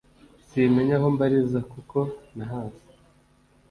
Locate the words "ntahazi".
2.35-2.83